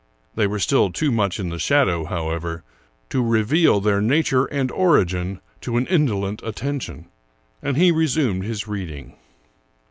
They 0.33 0.47
were 0.47 0.57
still 0.57 0.91
too 0.91 1.11
much 1.11 1.39
in 1.39 1.49
the 1.49 1.59
shadow, 1.59 2.05
however, 2.05 2.63
to 3.11 3.21
reveal 3.23 3.79
their 3.79 4.01
nature 4.01 4.45
and 4.45 4.71
origin 4.71 5.41
to 5.61 5.77
an 5.77 5.85
indolent 5.85 6.41
attention, 6.43 7.05
and 7.61 7.77
he 7.77 7.91
resumed 7.91 8.43
his 8.43 8.67
reading. 8.67 9.13